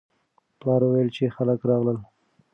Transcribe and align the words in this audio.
پلار 0.59 0.81
وویل 0.83 1.09
چې 1.15 1.33
خلک 1.35 1.59
راغلل. 1.69 1.97